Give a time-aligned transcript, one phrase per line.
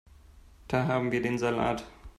[0.67, 1.85] Da haben wir den Salat.